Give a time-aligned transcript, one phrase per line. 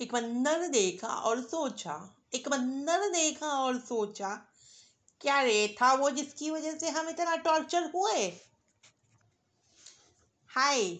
[0.00, 4.28] एक बंदर देखा और सोचा, एक बंदर देखा और सोचा,
[5.20, 8.28] क्या रे, था वो जिसकी वजह से हम इतना टॉर्चर हुए?
[10.48, 10.98] हाय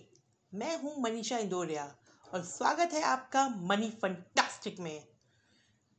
[0.54, 1.96] मैं हूँ मनीषा इंदोरिया
[2.34, 5.08] और स्वागत है आपका मनी फंटास्टिक में।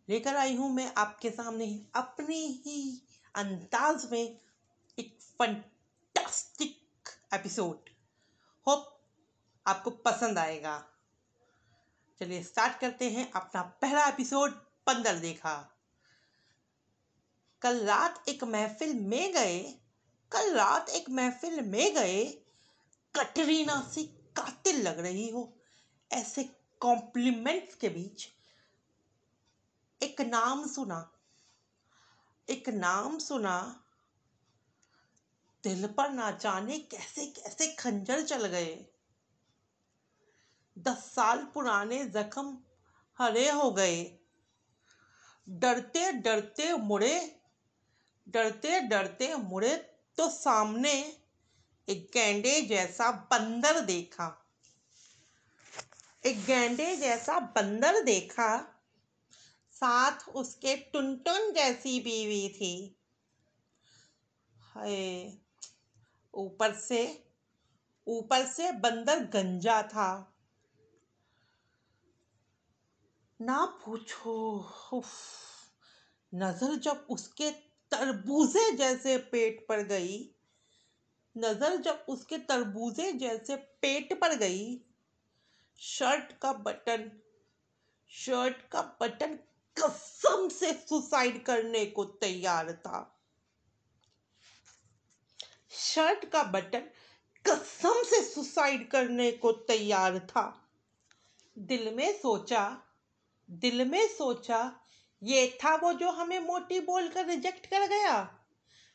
[0.10, 3.02] लेकर आई हूँ मैं आपके सामने अपने ही
[3.36, 4.40] अंदाज में
[5.00, 7.90] एक फंटास्टिक एपिसोड
[8.68, 9.02] होप
[9.68, 10.88] आपको पसंद आएगा।
[12.22, 14.52] चलिए स्टार्ट करते हैं अपना पहला एपिसोड
[14.88, 15.80] बंदर देखा।
[17.62, 19.80] कल रात एक महफिल में गए,
[20.32, 22.26] कल रात एक महफिल में गए,
[23.16, 25.58] कटरीना से कातिल लग रही हो।
[26.12, 26.44] ऐसे
[26.80, 28.28] कॉम्प्लीमेंट्स के बीच
[30.04, 31.12] एक नाम सुना,
[32.50, 33.86] एक नाम सुना,
[35.64, 38.91] दिल पर ना जाने कैसे कैसे खंजर चल गए।
[40.82, 42.58] दस साल पुराने जख्म
[43.20, 44.18] हरे हो गए।
[45.50, 47.42] डरते डरते मुड़े,
[48.30, 49.76] डरते डरते मुड़े
[50.18, 51.18] तो सामने
[51.90, 54.46] एक गेंडे जैसा बंदर देखा।
[56.26, 58.58] एक गेंडे जैसा बंदर देखा।
[59.74, 63.00] साथ उसके टुनटुन जैसी बीवी थी।
[64.56, 65.38] हाय,
[66.34, 67.28] ऊपर से
[68.08, 70.31] ऊपर से बंदर गंजा था।
[73.42, 74.34] ना पूछो।
[74.94, 75.12] उफ।
[76.34, 77.50] नज़र जब उसके
[77.92, 80.36] तरबूजे जैसे पेट पर गई,
[81.38, 84.82] नज़र जब उसके तरबूजे जैसे पेट पर गई,
[85.82, 87.12] शर्ट का बटन,
[88.12, 89.38] शर्ट का बटन
[89.78, 93.18] कसम से सुसाइड करने को तैयार था।
[95.72, 96.90] शर्ट का बटन
[97.46, 100.46] कसम से सुसाइड करने को तैयार था।
[101.58, 102.88] दिल में सोचा
[103.52, 104.60] दिल में सोचा,
[105.22, 108.14] ये था वो जो हमें मोटी बोलकर रिजेक्ट कर गया।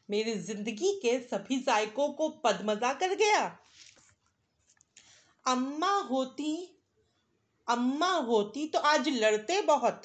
[0.09, 3.45] मेरी ज़िंदगी के सभी जायकों को पदमजा कर गया।
[5.47, 6.73] अम्मा होती
[7.69, 10.03] अम्मा होती तो आज लड़ते बहुत।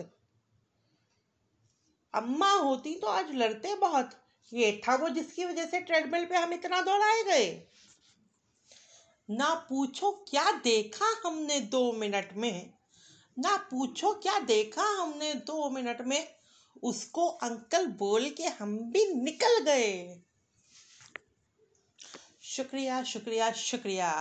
[2.14, 4.18] अम्मा होती तो आज लड़ते बहुत।
[4.52, 7.50] ये था वो जिसकी वजह से ट्रेडमिल पे हम इतना दौड़ाए गए।
[9.30, 12.74] ना पूछो क्या देखा हमने दो मिनट में।
[13.38, 16.28] ना पूछो, क्या देखा हमने दो मिनट में?
[16.84, 20.22] उसको अंकल बोल के हम भी निकल गए।
[22.44, 24.12] शुक्रिया शुक्रिया शुक्रिया।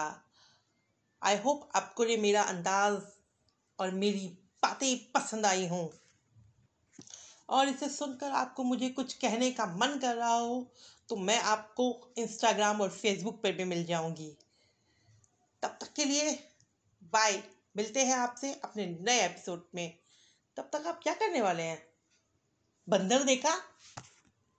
[1.23, 3.01] आई होप आपको ये मेरा अंदाज
[3.79, 4.27] और मेरी
[4.63, 5.87] बातें पसंद आई हों।
[7.49, 10.67] और इसे सुनकर आपको मुझे कुछ कहने का मन कर रहा हो
[11.09, 14.31] तो मैं आपको इंस्टाग्राम और फेसबुक पर भी मिल जाऊँगी।
[15.63, 16.33] तब तक के लिए
[17.13, 17.43] बाय
[17.77, 19.99] मिलते हैं आपसे अपने नए एपिसोड में।
[20.57, 21.89] तब तक आप क्या करने वाले हैं?
[22.89, 23.63] बंदर देखा?